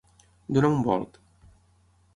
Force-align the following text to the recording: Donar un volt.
Donar 0.57 0.71
un 0.77 0.81
volt. 0.89 1.21